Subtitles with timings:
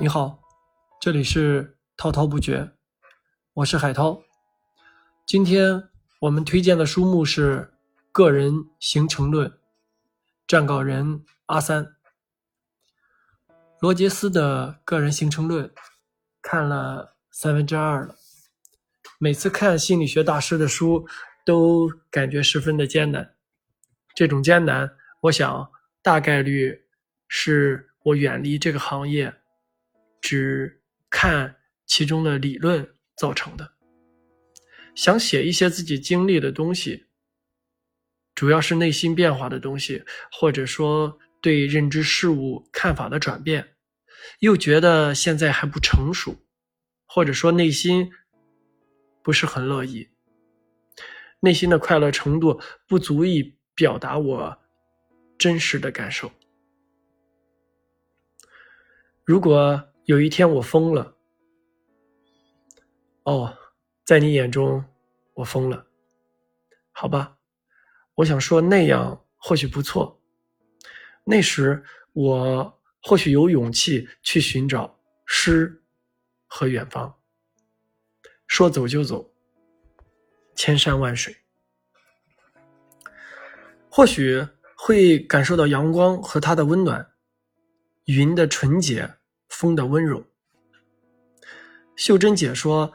[0.00, 0.42] 你好，
[1.00, 2.72] 这里是滔滔不绝，
[3.52, 4.20] 我是海涛。
[5.24, 7.60] 今天我们推荐的书目是
[8.10, 9.48] 《个人形成论》，
[10.48, 11.94] 撰稿人阿三。
[13.78, 15.68] 罗杰斯的《个人形成论》
[16.42, 18.16] 看了三分之二了。
[19.18, 21.06] 每次看心理学大师的书，
[21.46, 23.36] 都感觉十分的艰难。
[24.12, 25.70] 这种艰难，我想
[26.02, 26.84] 大概率
[27.28, 29.32] 是我远离这个行业。
[30.24, 33.74] 只看其中的理论造成的，
[34.94, 37.08] 想写一些自己经历的东西，
[38.34, 43.76] 主要是内心变化的东西，或者说对认知事物看法的转变，
[44.38, 46.34] 又觉得现在还不成熟，
[47.04, 48.10] 或者说内心
[49.22, 50.08] 不是很乐意，
[51.40, 54.58] 内心的快乐程度不足以表达我
[55.36, 56.32] 真实的感受。
[59.22, 59.90] 如果。
[60.04, 61.16] 有一天我疯了，
[63.22, 63.56] 哦，
[64.04, 64.84] 在你眼中
[65.32, 65.86] 我疯了，
[66.92, 67.38] 好吧，
[68.16, 70.20] 我想说那样或许不错，
[71.24, 75.82] 那时我或许有勇气去寻找诗
[76.46, 77.18] 和远方，
[78.46, 79.32] 说走就走，
[80.54, 81.34] 千山万水，
[83.88, 84.46] 或许
[84.76, 87.14] 会感受到阳光和它的温暖，
[88.04, 89.14] 云的纯洁。
[89.54, 90.24] 风的温柔。
[91.96, 92.92] 秀珍姐说：“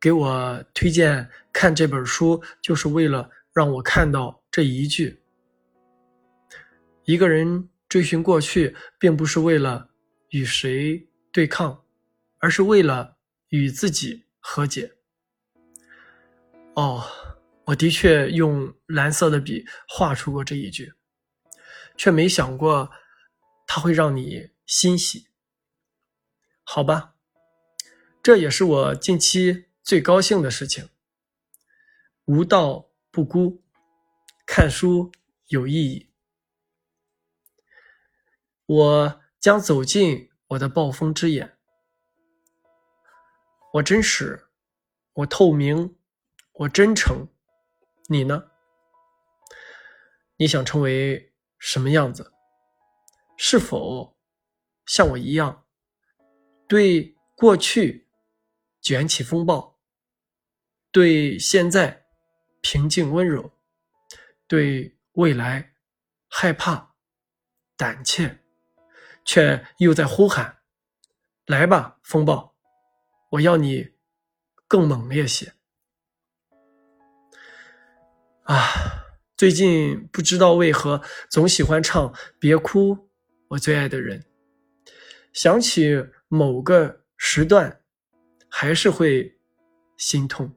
[0.00, 5.22] 给我推荐看这本书，就是为了让我看到这一句：
[7.04, 9.90] 一个人追寻过去，并不是为了
[10.30, 11.84] 与谁对抗，
[12.38, 13.16] 而是为了
[13.50, 14.92] 与自己和解。”
[16.74, 17.04] 哦，
[17.66, 20.92] 我的确用蓝色的笔画出过这一句，
[21.96, 22.90] 却没想过
[23.68, 25.28] 它会让你欣喜。
[26.64, 27.14] 好吧，
[28.22, 30.88] 这也是我近期最高兴的事情。
[32.24, 33.62] 无道不孤，
[34.46, 35.10] 看书
[35.48, 36.08] 有意义。
[38.64, 41.58] 我将走进我的暴风之眼。
[43.74, 44.48] 我真实，
[45.14, 45.96] 我透明，
[46.52, 47.28] 我真诚。
[48.06, 48.50] 你呢？
[50.36, 52.32] 你想成为什么样子？
[53.36, 54.16] 是否
[54.86, 55.66] 像我一样？
[56.68, 58.08] 对过去
[58.80, 59.78] 卷起风暴，
[60.90, 62.06] 对现在
[62.62, 63.52] 平静温柔，
[64.46, 65.74] 对未来
[66.28, 66.94] 害怕
[67.76, 68.38] 胆怯，
[69.24, 70.62] 却又在呼喊
[71.46, 72.54] ：“来吧，风暴！
[73.32, 73.90] 我要你
[74.66, 75.52] 更猛烈些！”
[78.44, 78.56] 啊，
[79.36, 82.08] 最近不知道为何总喜欢唱
[82.38, 82.96] 《别哭》，
[83.48, 84.24] 我最爱的人，
[85.34, 86.08] 想起。
[86.34, 87.82] 某个时段，
[88.48, 89.36] 还是会
[89.98, 90.50] 心痛。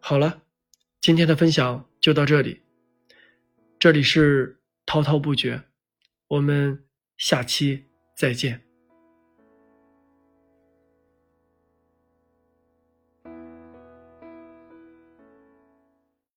[0.00, 0.40] 好了，
[1.02, 2.62] 今天的分享就到这里。
[3.78, 5.64] 这里是滔滔不绝，
[6.28, 6.82] 我们
[7.18, 8.71] 下期再见。